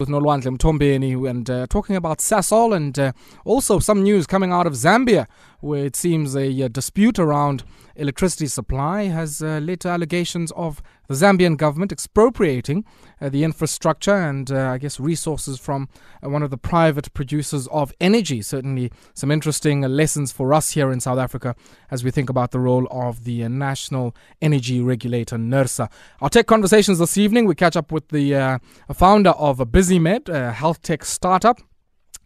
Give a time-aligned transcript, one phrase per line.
[0.00, 3.12] with Nolwandle Mthombeni and uh, talking about Sasol and uh,
[3.44, 5.26] also some news coming out of Zambia
[5.60, 7.62] where it seems a, a dispute around
[8.00, 12.84] electricity supply has uh, led to allegations of the Zambian government expropriating
[13.20, 15.88] uh, the infrastructure and uh, I guess resources from
[16.24, 18.42] uh, one of the private producers of energy.
[18.42, 21.54] Certainly, some interesting lessons for us here in South Africa
[21.90, 25.90] as we think about the role of the national energy regulator, NERSA.
[26.20, 27.46] I'll take conversations this evening.
[27.46, 28.60] We catch up with the
[28.92, 31.60] founder of Busymed, a health tech startup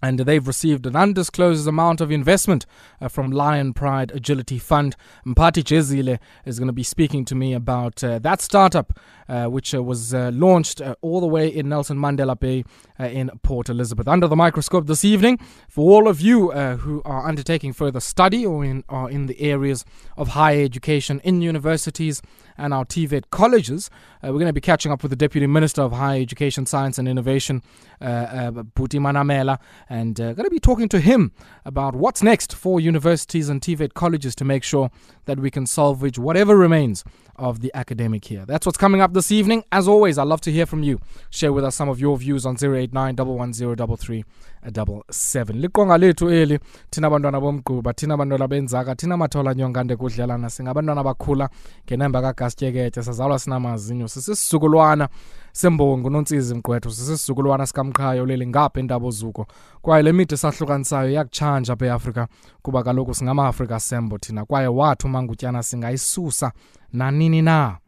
[0.04, 2.66] and they've received an undisclosed amount of investment
[3.00, 4.96] uh, from Lion Pride Agility Fund.
[5.26, 8.98] Mpati Jezile is going to be speaking to me about uh, that startup,
[9.30, 12.64] uh, which uh, was uh, launched uh, all the way in Nelson Mandela Bay
[12.98, 14.06] in Port Elizabeth.
[14.06, 18.64] Under the microscope this evening, for all of you who are undertaking further study or
[18.64, 19.84] in, are in the areas
[20.16, 22.22] of higher education in universities
[22.56, 23.90] and our TVET colleges,
[24.22, 27.08] we're going to be catching up with the Deputy Minister of Higher Education, Science and
[27.08, 27.62] Innovation,
[28.04, 29.58] Buti Manamela
[29.88, 31.32] and uh, going to be talking to him
[31.64, 34.90] about what's next for universities and TVET colleges to make sure
[35.24, 37.04] that we can salvage whatever remains
[37.36, 38.44] of the academic year.
[38.46, 39.64] That's what's coming up this evening.
[39.72, 41.00] As always, I'd love to hear from you.
[41.30, 44.24] Share with us some of your views on 089 110
[44.72, 46.58] 77 liqonga lethu eli
[46.90, 51.48] thina bantwana bomgquba thina bantwana benzaka thina mathola nyongande kudlalana singabantwana bakhula
[51.86, 55.08] ngenemba kagastyeketye sazalwa sinamazinyo sisisizukulwana
[55.54, 59.46] sembongo nontsizi mgqwetho sisisizukulwana sikamqhayo leli ngapha entabo zuko
[59.82, 62.28] kwaye le mide sahlukanisayo yakutshanja apha eafrika
[62.62, 66.52] kuba kaloku singama-afrika sembo thina kwaye wathi umangutyana singayisusa
[66.92, 67.78] nanini na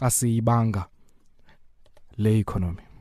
[0.00, 0.84] xa siyibanga
[2.16, 2.91] le economy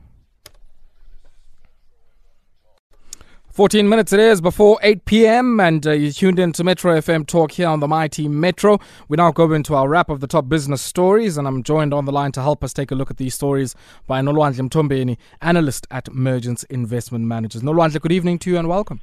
[3.54, 5.60] 14 minutes it is before 8 p.m.
[5.60, 8.80] and uh, you tuned in to Metro FM Talk here on the Mighty Metro.
[9.10, 12.06] We now go into our wrap of the top business stories and I'm joined on
[12.06, 13.76] the line to help us take a look at these stories
[14.08, 17.62] by Nolwandle Mthombeni, analyst at Mergence Investment Managers.
[17.62, 19.02] Nolwandle, good evening to you and welcome.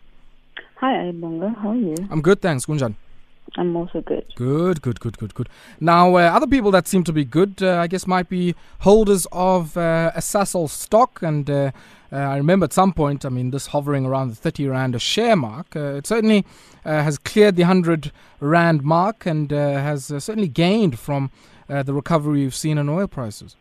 [0.77, 1.51] Hi, Bonga.
[1.61, 1.95] How are you?
[2.11, 2.65] I'm good, thanks.
[2.65, 2.95] Gunjan.
[3.57, 4.25] I'm also good.
[4.35, 5.49] Good, good, good, good, good.
[5.79, 9.27] Now, uh, other people that seem to be good, uh, I guess, might be holders
[9.31, 11.21] of uh, a Sasol stock.
[11.23, 11.51] And
[12.13, 14.95] uh, uh, I remember at some point, I mean, this hovering around the 30 Rand
[14.95, 15.77] a share mark.
[15.77, 16.45] Uh, it certainly
[16.85, 21.31] has cleared the 100 Rand mark and has certainly gained from
[21.69, 23.57] the recovery we've seen in oil prices.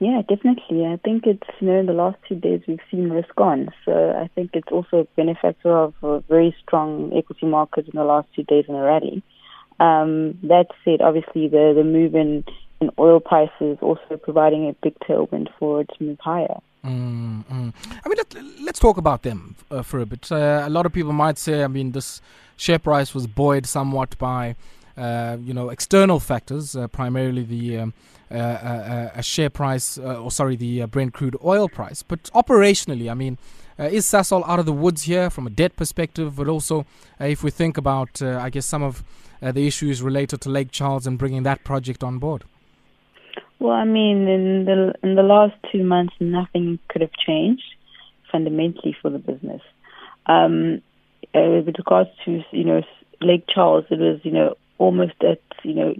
[0.00, 0.84] Yeah, definitely.
[0.84, 3.68] I think it's, you know, in the last two days we've seen risk on.
[3.84, 8.02] So I think it's also a benefactor of a very strong equity market in the
[8.02, 9.22] last two days in a rally.
[9.78, 12.44] Um, that said, obviously the, the move in,
[12.80, 16.58] in oil prices also providing a big tailwind for it to move higher.
[16.84, 17.70] Mm-hmm.
[18.04, 18.18] I mean,
[18.64, 20.30] let, us talk about them uh, for a bit.
[20.30, 22.20] Uh, a lot of people might say, I mean, this
[22.56, 24.56] share price was buoyed somewhat by,
[24.96, 27.94] uh, you know, external factors, uh, primarily the um,
[28.30, 32.02] uh, uh, share price, or sorry, the Brent crude oil price.
[32.02, 33.38] But operationally, I mean,
[33.78, 36.36] is Sasol out of the woods here from a debt perspective?
[36.36, 36.84] But also,
[37.20, 39.04] if we think about, I guess, some of
[39.40, 42.44] the issues related to Lake Charles and bringing that project on board.
[43.62, 47.62] Well, I mean, in the in the last two months, nothing could have changed
[48.32, 49.62] fundamentally for the business.
[50.26, 50.82] Um,
[51.32, 52.82] uh, with regards to you know
[53.20, 55.94] Lake Charles, it was you know almost at you know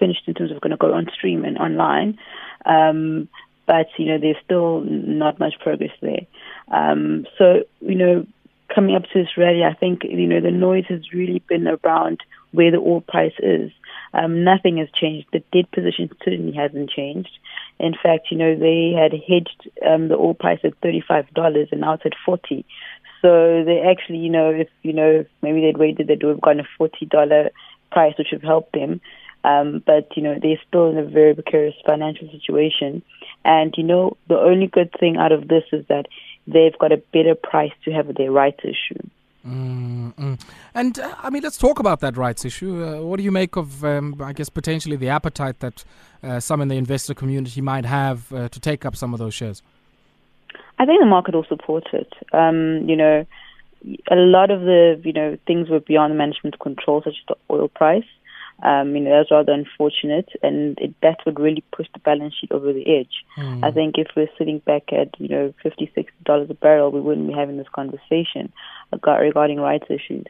[0.00, 2.18] finished in terms of going to go on stream and online.
[2.66, 3.28] Um,
[3.64, 6.26] but, you know, there's still not much progress there.
[6.66, 8.26] Um, so, you know,
[8.74, 12.18] coming up to this rally, I think, you know, the noise has really been around
[12.50, 13.70] where the oil price is.
[14.14, 15.28] Um, nothing has changed.
[15.32, 17.30] The debt position certainly hasn't changed.
[17.78, 21.94] In fact, you know, they had hedged um, the oil price at $35 and now
[21.94, 22.64] it's at 40
[23.22, 26.82] So they actually, you know, if, you know, maybe they'd waited, they'd have gotten a
[26.82, 27.50] $40
[27.90, 29.00] price, which would have helped them.
[29.44, 33.02] Um, but, you know, they're still in a very precarious financial situation.
[33.44, 36.06] And, you know, the only good thing out of this is that
[36.46, 39.02] they've got a better price to have their rights issue.
[39.46, 40.34] Mm-hmm.
[40.74, 42.84] And uh, I mean, let's talk about that rights issue.
[42.84, 45.84] Uh, what do you make of, um, I guess, potentially the appetite that
[46.22, 49.34] uh, some in the investor community might have uh, to take up some of those
[49.34, 49.62] shares?
[50.78, 52.12] I think the market will support it.
[52.32, 53.26] Um, you know,
[54.10, 57.68] a lot of the you know things were beyond management control, such as the oil
[57.68, 58.04] price.
[58.62, 62.52] Um, you know, that's rather unfortunate, and it, that would really push the balance sheet
[62.52, 63.24] over the edge.
[63.36, 63.64] Mm.
[63.64, 67.00] I think if we're sitting back at you know fifty six dollars a barrel, we
[67.00, 68.52] wouldn't be having this conversation
[68.92, 70.26] regarding rights issues.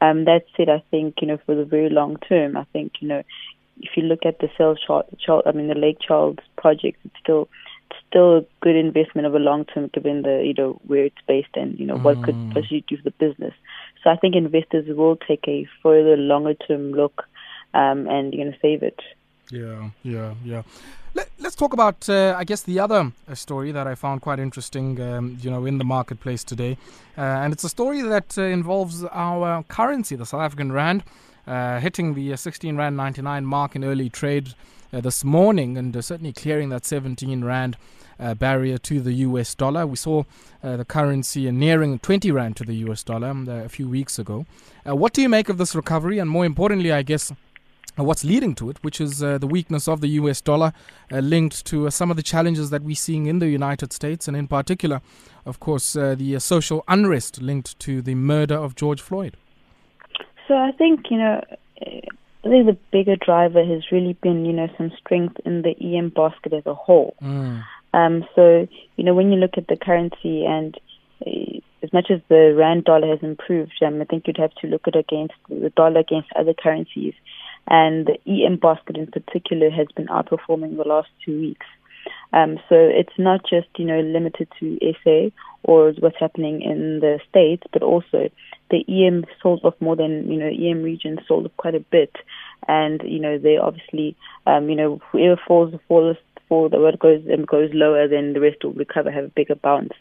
[0.00, 3.08] Um, that said, I think you know for the very long term, I think you
[3.08, 3.22] know
[3.80, 5.06] if you look at the sales chart
[5.46, 7.48] I mean the Lake Charles project, it's still
[7.90, 11.54] it's still a good investment over long term given the you know where it's based
[11.54, 12.02] and you know mm.
[12.02, 12.52] what could hmm.
[12.52, 13.54] possibly do for the business.
[14.02, 17.24] So I think investors will take a further longer term look
[17.74, 19.00] um, and you're going to save it.
[19.50, 20.62] Yeah, yeah, yeah.
[21.14, 24.38] Let, us talk about, uh, I guess, the other uh, story that I found quite
[24.38, 26.76] interesting, um, you know, in the marketplace today.
[27.16, 31.02] Uh, and it's a story that uh, involves our currency, the South African Rand,
[31.46, 34.54] uh, hitting the uh, 16 Rand 99 mark in early trade
[34.90, 37.76] this morning and certainly clearing that 17 Rand
[38.38, 39.86] barrier to the US dollar.
[39.86, 40.24] We saw
[40.62, 44.46] the currency nearing 20 Rand to the US dollar um, a few weeks ago.
[44.84, 46.18] what do you make of this recovery?
[46.18, 47.32] And more importantly, I guess,
[48.04, 50.72] what's leading to it, which is uh, the weakness of the US dollar,
[51.12, 54.28] uh, linked to uh, some of the challenges that we're seeing in the United States,
[54.28, 55.00] and in particular,
[55.44, 59.36] of course, uh, the uh, social unrest linked to the murder of George Floyd.
[60.46, 61.42] So I think, you know,
[61.82, 66.10] I think the bigger driver has really been, you know, some strength in the EM
[66.10, 67.14] basket as a whole.
[67.22, 67.64] Mm.
[67.92, 70.78] Um, so, you know, when you look at the currency and
[71.82, 74.86] as much as the rand dollar has improved, um, I think you'd have to look
[74.86, 77.14] at against the dollar against other currencies
[77.68, 81.66] and the EM basket in particular has been outperforming the last two weeks.
[82.32, 85.30] Um, so it's not just you know limited to SA
[85.62, 88.30] or what's happening in the states, but also
[88.70, 92.14] the EM sold off more than you know EM region sold off quite a bit,
[92.66, 94.16] and you know they obviously
[94.46, 96.16] um, you know whoever falls falls
[96.48, 99.54] for the word goes and goes lower, then the rest will recover, have a bigger
[99.54, 99.92] bounce.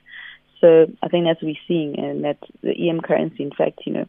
[0.62, 3.94] So I think that's what we're seeing, and that the EM currency, in fact, you
[3.94, 4.06] know,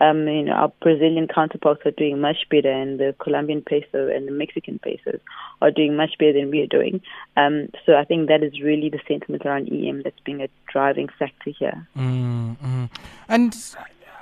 [0.00, 4.26] um, you know, our Brazilian counterparts are doing much better, and the Colombian peso and
[4.26, 5.20] the Mexican pesos
[5.60, 7.00] are doing much better than we are doing.
[7.36, 11.08] Um, so I think that is really the sentiment around EM that's being a driving
[11.18, 11.86] factor here.
[11.96, 12.86] Mm-hmm.
[13.28, 13.56] And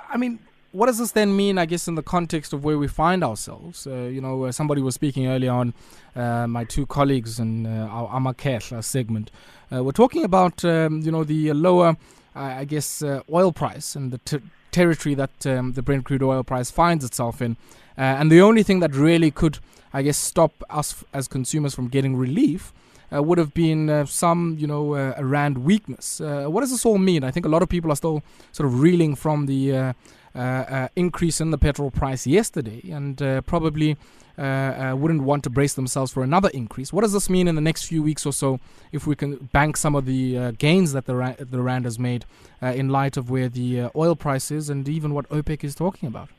[0.09, 0.39] I mean,
[0.71, 3.87] what does this then mean, I guess, in the context of where we find ourselves?
[3.87, 5.73] Uh, you know, uh, somebody was speaking earlier on,
[6.15, 9.31] uh, my two colleagues in uh, our Amakel segment.
[9.73, 11.97] Uh, we're talking about, um, you know, the lower,
[12.35, 14.41] I guess, oil price and the t-
[14.71, 17.57] territory that um, the Brent crude oil price finds itself in.
[17.97, 19.59] Uh, and the only thing that really could,
[19.93, 22.73] I guess, stop us as consumers from getting relief
[23.13, 26.21] uh, would have been uh, some, you know, uh, rand weakness.
[26.21, 27.23] Uh, what does this all mean?
[27.23, 29.93] I think a lot of people are still sort of reeling from the uh,
[30.35, 33.97] uh, increase in the petrol price yesterday, and probably
[34.37, 36.93] wouldn't want to brace themselves for another increase.
[36.93, 38.59] What does this mean in the next few weeks or so
[38.91, 42.25] if we can bank some of the gains that the, ra- the rand has made
[42.61, 46.29] in light of where the oil price is and even what OPEC is talking about?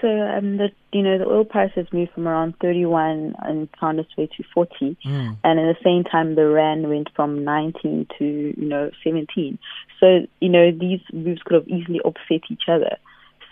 [0.00, 4.00] So um, the you know the oil price has moved from around 31 and found
[4.00, 5.36] its way to 40, mm.
[5.44, 9.58] and at the same time the rand went from 19 to you know 17.
[9.98, 12.96] So you know these moves could have easily offset each other.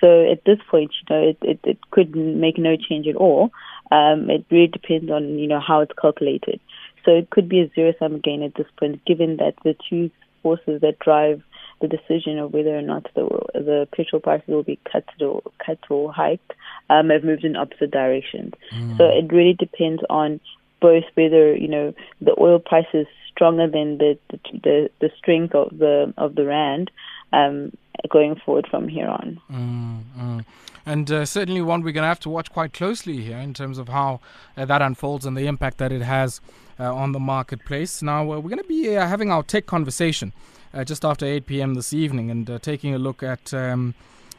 [0.00, 3.50] So at this point, you know it it, it could make no change at all.
[3.90, 6.60] Um, it really depends on you know how it's calculated.
[7.04, 10.10] So it could be a zero sum game at this point, given that the two
[10.42, 11.42] forces that drive
[11.80, 15.78] the decision of whether or not the the petrol prices will be cut or cut
[15.90, 16.52] or hiked
[16.90, 18.54] um, have moved in opposite directions.
[18.74, 18.96] Mm.
[18.96, 20.40] So it really depends on
[20.80, 25.78] both whether you know the oil price is stronger than the the the, strength of
[25.78, 26.90] the of the rand
[27.32, 27.72] um,
[28.10, 29.40] going forward from here on.
[29.50, 30.44] Mm, mm.
[30.86, 33.78] And uh, certainly one we're going to have to watch quite closely here in terms
[33.78, 34.20] of how
[34.56, 36.40] uh, that unfolds and the impact that it has
[36.80, 38.02] uh, on the marketplace.
[38.02, 40.32] Now, uh, we're going to be uh, having our tech conversation
[40.74, 41.74] uh, just after 8 p.m.
[41.74, 43.94] this evening and uh, taking a look at um,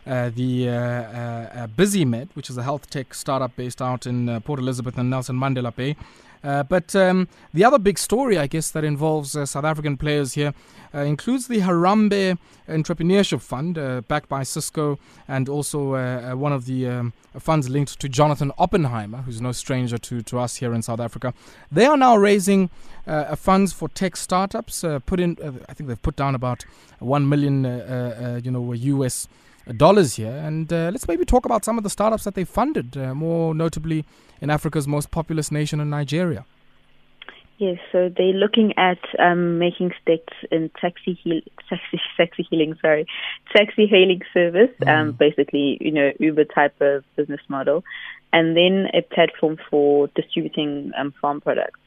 [0.05, 4.59] uh, the uh, uh, BusyMed, which is a health tech startup based out in Port
[4.59, 5.95] Elizabeth and Nelson Mandela Bay.
[6.43, 10.33] Uh, but um, the other big story, I guess, that involves uh, South African players
[10.33, 10.53] here
[10.93, 12.37] uh, includes the Harambe
[12.67, 13.75] Entrepreneurship Fund,
[14.07, 14.97] backed by Cisco,
[15.27, 20.21] and also one of the um, funds linked to Jonathan Oppenheimer, who's no stranger to,
[20.23, 21.33] to us here in South Africa.
[21.71, 22.69] They are now raising
[23.35, 24.83] funds for tech startups.
[25.05, 25.37] put in,
[25.67, 26.65] I think they've put down about
[26.97, 27.65] one million,
[28.43, 29.27] you know, US
[29.77, 30.35] dollars here.
[30.35, 33.53] And uh, let's maybe talk about some of the startups that they funded, uh, more
[33.53, 34.05] notably
[34.41, 36.45] in Africa's most populous nation in Nigeria.
[37.59, 43.05] Yes, so they're looking at um, making stakes in taxi, heal, taxi, taxi healing, sorry,
[43.53, 44.87] taxi hailing service, mm.
[44.87, 47.83] um, basically, you know, Uber type of business model,
[48.31, 51.81] and then a platform for distributing um, farm products.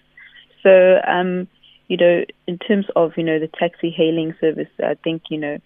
[0.63, 1.49] So, um,
[1.89, 5.59] you know, in terms of you know the taxi hailing service, I think you know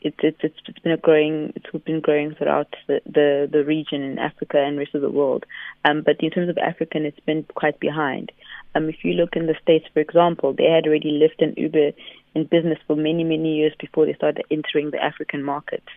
[0.00, 4.18] it's it's it's been a growing it's been growing throughout the, the, the region in
[4.18, 5.44] Africa and rest of the world.
[5.84, 8.32] Um, but in terms of African, it's been quite behind.
[8.74, 11.92] Um, if you look in the states, for example, they had already Lyft and Uber
[12.34, 15.88] in business for many many years before they started entering the African markets.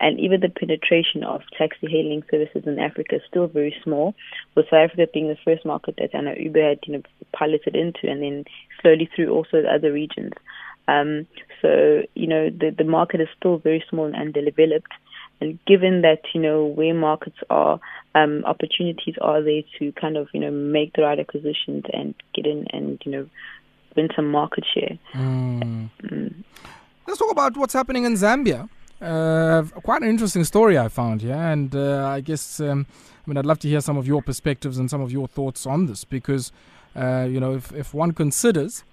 [0.00, 4.14] And even the penetration of taxi hailing services in Africa is still very small,
[4.56, 7.76] with South Africa being the first market that I know Uber had you know piloted
[7.76, 8.44] into, and then
[8.80, 10.32] slowly through also the other regions.
[10.88, 11.26] Um,
[11.60, 14.92] so, you know, the, the market is still very small and underdeveloped.
[15.42, 17.80] and given that you know where markets are,
[18.14, 22.46] um, opportunities are there to kind of you know make the right acquisitions and get
[22.46, 23.28] in and you know
[23.96, 24.98] win some market share.
[25.12, 25.90] Mm.
[26.04, 26.34] Mm.
[27.06, 28.68] Let's talk about what's happening in Zambia.
[29.00, 32.86] Uh, quite an interesting story I found here, and uh, I guess um,
[33.26, 35.66] I mean I'd love to hear some of your perspectives and some of your thoughts
[35.66, 36.52] on this because
[36.94, 38.84] uh, you know if if one considers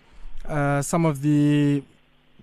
[0.50, 1.84] uh, some of the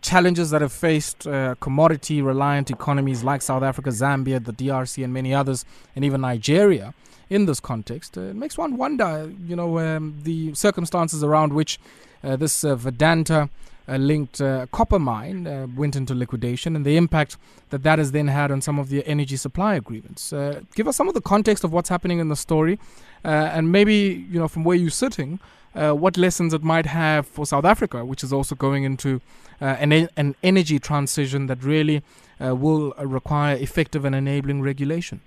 [0.01, 5.13] challenges that have faced uh, commodity reliant economies like South Africa, Zambia, the DRC, and
[5.13, 6.95] many others, and even Nigeria
[7.29, 11.81] in this context, uh, it makes one wonder, you know, um, the circumstances around which
[12.23, 13.49] uh, this uh, Vedanta
[13.89, 14.41] uh, linked
[14.73, 17.37] copper mine went into liquidation and the impact
[17.71, 20.33] that that has then had on some of the energy supply agreements.
[20.75, 22.79] Give us some of the context of what's happening in the story
[23.23, 25.39] and maybe, you know, from where you're sitting,
[25.77, 29.21] what lessons it might have for South Africa, which is also going into
[29.61, 32.03] an, an energy transition that really
[32.41, 35.21] will require effective and enabling regulation.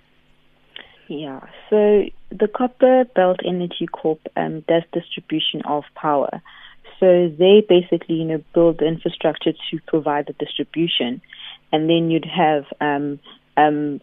[1.08, 1.40] Yeah,
[1.72, 6.42] so the Copper Belt Energy Corp um, does distribution of power.
[7.00, 11.22] So they basically, you know, build the infrastructure to provide the distribution,
[11.72, 13.20] and then you'd have um,
[13.58, 14.02] um,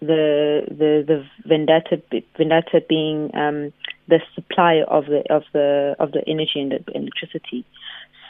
[0.00, 2.02] the the the Vedanta
[2.36, 3.72] Vedanta being um,
[4.08, 7.64] the supplier of the of the of the energy and the electricity.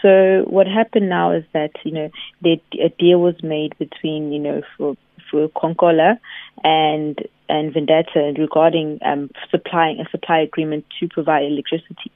[0.02, 2.11] So what happened now is that you know
[2.42, 4.97] they, a deal was made between you know for
[5.30, 6.18] for Konkola
[6.62, 7.18] and
[7.49, 12.12] and Vedanta regarding um, supplying a supply agreement to provide electricity.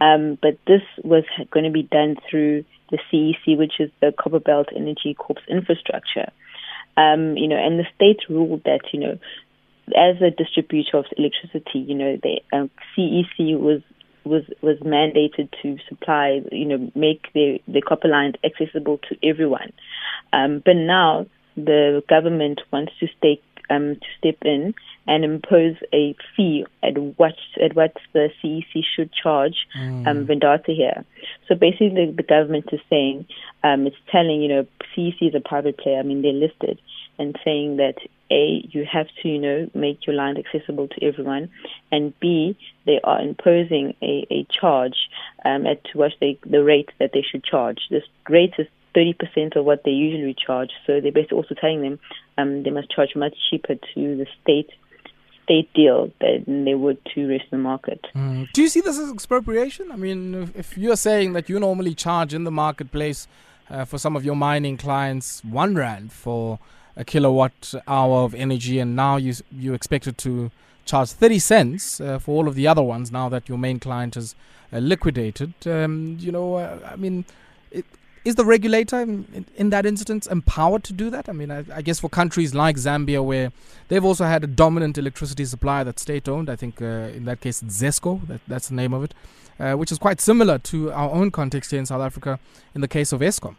[0.00, 4.66] Um, but this was going to be done through the CEC, which is the Copperbelt
[4.74, 6.30] Energy Corp's infrastructure.
[6.96, 9.18] Um, you know, and the state ruled that you know,
[9.96, 13.82] as a distributor of electricity, you know, the um, CEC was
[14.24, 19.72] was was mandated to supply, you know, make the the copper lines accessible to everyone.
[20.32, 24.74] Um, but now the government wants to stake um, to step in
[25.06, 30.06] and impose a fee at what at what the CEC should charge mm.
[30.06, 31.04] um, Vedanta here.
[31.48, 33.26] So basically, the, the government is saying
[33.64, 35.98] um, it's telling you know CEC is a private player.
[35.98, 36.80] I mean they're listed
[37.18, 37.96] and saying that
[38.30, 41.50] a you have to you know make your land accessible to everyone,
[41.90, 45.08] and b they are imposing a, a charge
[45.44, 47.78] um, at to what they the rate that they should charge.
[47.90, 50.70] This rate is 30% of what they usually charge.
[50.86, 51.98] So they're basically also telling them
[52.38, 54.70] um, they must charge much cheaper to the state
[55.44, 58.06] state deal than they would to rest the market.
[58.14, 58.52] Mm.
[58.52, 59.90] Do you see this as expropriation?
[59.90, 63.26] I mean, if, if you're saying that you normally charge in the marketplace
[63.68, 66.60] uh, for some of your mining clients one rand for
[66.96, 70.50] a kilowatt hour of energy, and now you you expected to
[70.84, 74.16] charge 30 cents uh, for all of the other ones now that your main client
[74.16, 74.34] is
[74.72, 75.54] uh, liquidated.
[75.66, 77.24] Um, you know, uh, I mean,
[77.70, 77.84] it,
[78.24, 81.28] is the regulator in, in, that instance empowered to do that?
[81.28, 83.52] I mean, I, I, guess for countries like Zambia, where
[83.88, 87.40] they've also had a dominant electricity supplier that's state owned, I think uh, in that
[87.40, 89.14] case it's ZESCO, that, that's the name of it,
[89.58, 92.38] uh, which is quite similar to our own context here in South Africa
[92.74, 93.56] in the case of Eskom.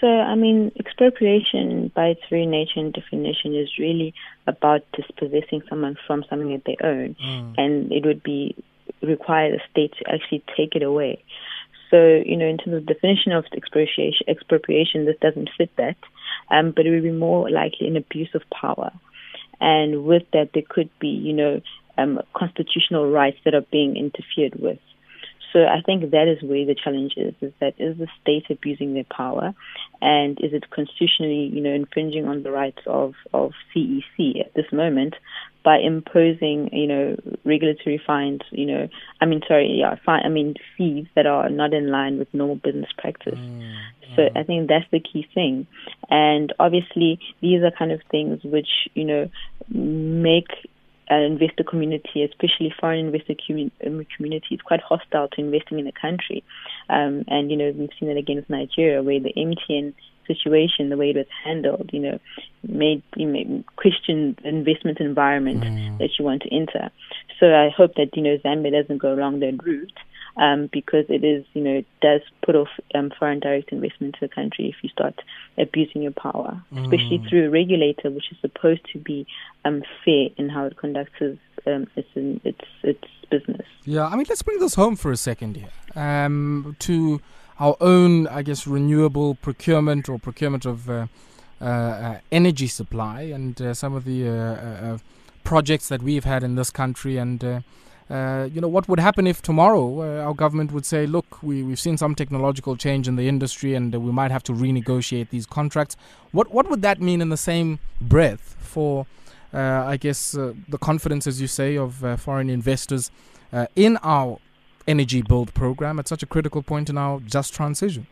[0.00, 4.14] So, I mean, expropriation by its very nature and definition is really
[4.46, 7.54] about dispossessing someone from something that they own, mm.
[7.58, 8.56] and it would be
[9.02, 11.22] require the state to actually take it away.
[11.90, 15.96] So, you know, in terms of definition of expropriation, expropriation this doesn't fit that,
[16.50, 18.92] um, but it would be more likely an abuse of power.
[19.60, 21.60] And with that, there could be, you know,
[21.98, 24.78] um, constitutional rights that are being interfered with.
[25.52, 28.94] So I think that is where the challenge is, is that is the state abusing
[28.94, 29.54] their power
[30.00, 34.72] and is it constitutionally, you know, infringing on the rights of, of CEC at this
[34.72, 35.14] moment
[35.64, 38.88] by imposing, you know, regulatory fines, you know,
[39.20, 42.56] I mean, sorry, yeah, fine, I mean, fees that are not in line with normal
[42.56, 43.38] business practice.
[43.38, 43.74] Mm,
[44.16, 45.66] so I think that's the key thing.
[46.08, 49.30] And obviously, these are kind of things which, you know,
[49.68, 50.48] make
[51.16, 53.34] investor community, especially foreign investor
[53.86, 56.44] um, community, is quite hostile to investing in the country.
[56.88, 59.94] Um, and, you know, we've seen that again with Nigeria, where the MTN
[60.26, 62.18] situation, the way it was handled, you know,
[62.62, 65.98] made you question the investment environment mm.
[65.98, 66.90] that you want to enter.
[67.38, 69.92] So I hope that you know Zambia doesn't go along that route.
[70.40, 74.34] Um, because it is, you know, does put off um, foreign direct investment to the
[74.34, 75.20] country if you start
[75.58, 76.82] abusing your power, mm.
[76.82, 79.26] especially through a regulator, which is supposed to be
[79.66, 83.66] um, fair in how it conducts its, um, its, its, its business.
[83.84, 85.68] Yeah, I mean, let's bring this home for a second here.
[85.94, 87.20] Um, to
[87.58, 91.06] our own, I guess, renewable procurement or procurement of uh,
[91.60, 94.98] uh, uh energy supply and uh, some of the uh,
[95.44, 97.62] projects that we've had in this country and
[98.10, 101.62] Uh, you know, what would happen if tomorrow uh, our government would say, look, we,
[101.62, 105.30] we've seen some technological change in the industry and uh, we might have to renegotiate
[105.30, 105.96] these contracts.
[106.32, 109.06] What, what would that mean in the same breath for,
[109.54, 113.12] uh, I guess, uh, the confidence, as you say, of foreign investors
[113.76, 114.38] in our
[114.88, 118.08] energy build program at such a critical point in our just transition?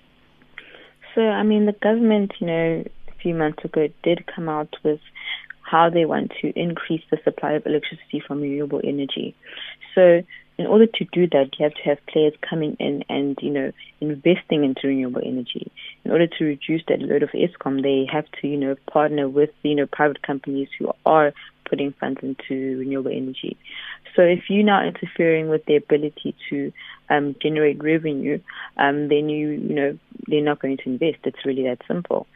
[1.15, 5.01] So, I mean, the government, you know, a few months ago did come out with
[5.71, 9.35] how they want to increase the supply of electricity from renewable energy.
[9.95, 10.23] So
[10.59, 13.73] in order to do that, you have to have players coming in and, you know,
[14.01, 15.71] investing into renewable energy.
[16.05, 19.51] In order to reduce that load of Eskom, they have to, you know, partner with,
[19.63, 21.33] you know, private companies who are
[21.69, 23.57] putting funds into renewable energy.
[24.17, 26.73] So if you're now interfering with their ability to
[27.09, 28.41] um, generate revenue,
[28.79, 31.19] um, then you, you know, they're not going to invest.
[31.25, 32.27] It's really that simple.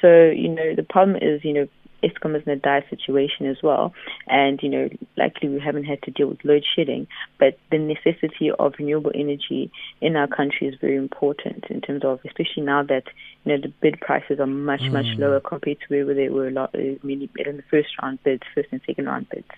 [0.00, 1.68] So, you know, the problem is, you know,
[2.02, 3.92] Eskom is in a dire situation as well.
[4.26, 7.06] And, you know, likely we haven't had to deal with load shedding,
[7.38, 9.70] but the necessity of renewable energy
[10.00, 13.04] in our country is very important in terms of, especially now that,
[13.44, 14.92] you know, the bid prices are much, mm.
[14.92, 18.42] much lower compared to where they were a lot, many in the first round bids,
[18.54, 19.48] first and second round bids.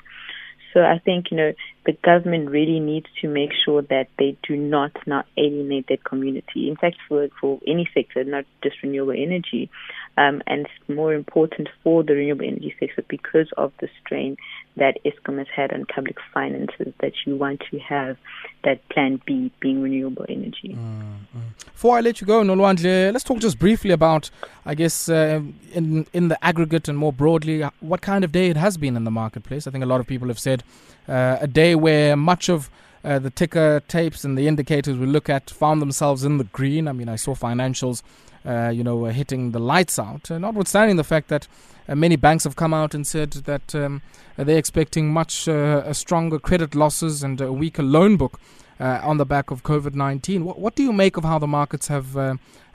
[0.76, 1.52] So I think, you know,
[1.87, 6.69] the government really needs to make sure that they do not now alienate that community.
[6.69, 9.71] In fact, for, for any sector, not just renewable energy,
[10.16, 14.37] um, and it's more important for the renewable energy sector because of the strain
[14.76, 18.16] that Eskom has had on public finances that you want to have
[18.64, 20.75] that plan B being renewable energy.
[20.75, 21.38] Mm-hmm.
[21.64, 24.30] Before I let you go, Nolwandle, let's talk just briefly about,
[24.64, 25.40] I guess, uh,
[25.73, 29.04] in in the aggregate and more broadly, what kind of day it has been in
[29.04, 29.66] the marketplace.
[29.66, 30.62] I think a lot of people have said
[31.08, 32.70] uh, a day where much of
[33.04, 36.88] uh, the ticker tapes and the indicators we look at found themselves in the green.
[36.88, 38.02] I mean, I saw financials,
[38.47, 41.49] uh, you know, hitting the lights out, uh, notwithstanding the fact that
[41.88, 44.03] uh, many banks have come out and said that um,
[44.37, 48.41] they're expecting much uh, stronger credit losses and a weaker loan book.
[48.79, 50.45] on the back of COVID 19.
[50.45, 52.15] What, what, do you make of how the markets have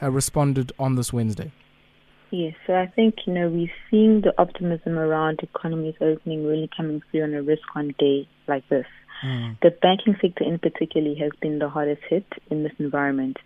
[0.02, 1.52] responded on this Wednesday?
[2.32, 7.02] Yes, so I think, you know, we're seeing the optimism around economies opening really coming
[7.12, 8.86] through on a risk on day like this.
[9.24, 9.60] Mm.
[9.62, 13.38] The banking sector in particular has been the hardest hit in this environment.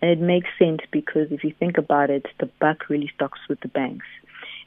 [0.00, 3.60] And it makes sense because if you think about it, the buck really stops with
[3.60, 4.06] the banks.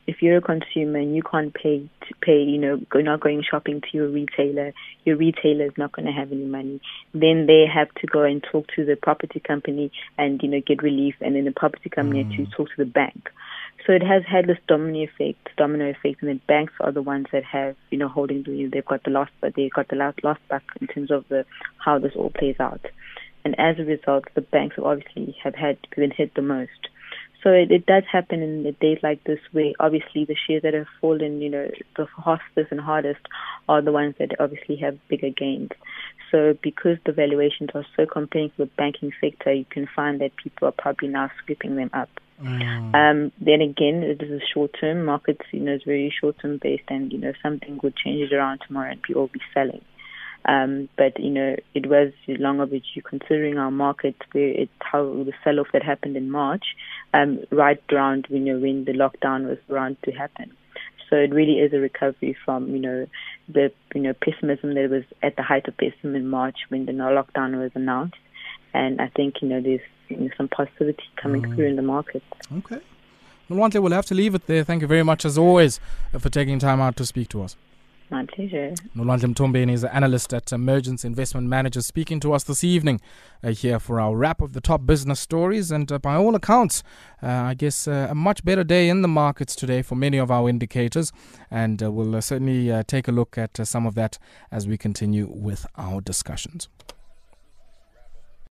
[0.08, 3.44] If you're a consumer and you can't pay to pay, you know, go, not going
[3.50, 4.74] shopping to your retailer,
[5.06, 6.82] your retailer is not going to have any money.
[7.14, 10.82] Then they have to go and talk to the property company and you know get
[10.82, 12.36] relief, and then the property company mm.
[12.36, 13.30] to talk to the bank.
[13.86, 17.28] So it has had this domino effect, domino effect, and the banks are the ones
[17.32, 20.24] that have, you know, holding the, they've got the lost, but they've got the last,
[20.24, 21.46] last back in terms of the
[21.78, 22.82] how this all plays out.
[23.44, 26.90] And as a result, the banks obviously have had been hit the most.
[27.44, 30.76] So it, it does happen in a days like this where obviously the shares that
[30.76, 33.22] have fallen, you know, the fastest and hardest
[33.68, 35.72] are the ones that obviously have bigger gains.
[36.32, 40.36] So because the valuations are so compelling for the banking sector, you can find that
[40.36, 42.10] people are probably now scooping them up.
[42.42, 42.96] Mm.
[42.96, 45.42] Um, then again, it is a short term market.
[45.52, 48.92] You know, it's very short term based, and you know something could change around tomorrow,
[48.92, 49.82] and people will be selling.
[50.46, 55.34] Um, but you know, it was long overdue considering our market where it how the
[55.44, 56.64] sell off that happened in March,
[57.14, 60.52] um, right around you know when the lockdown was around to happen.
[61.10, 63.08] So it really is a recovery from you know
[63.48, 66.94] the you know pessimism that was at the height of pessimism in March when the
[66.94, 68.18] lockdown was announced,
[68.74, 71.56] and I think you know there's you know, some positivity coming mm.
[71.56, 72.24] through in the market.
[72.58, 72.82] Okay.
[73.50, 74.64] Nolwandle, we'll have to leave it there.
[74.64, 75.80] Thank you very much, as always,
[76.18, 77.58] for taking time out to speak to us.
[78.12, 78.74] My pleasure.
[78.94, 83.00] Nolwandle Mthombeni is an analyst at Mergence Investment Managers speaking to us this evening
[83.42, 85.72] uh, here for our wrap of the top business stories.
[85.72, 86.84] And uh, by all accounts,
[87.24, 90.30] uh, I guess uh, a much better day in the markets today for many of
[90.30, 91.14] our indicators.
[91.50, 94.20] And uh, we'll uh, certainly take a look at some of that
[94.52, 96.68] as we continue with our discussions.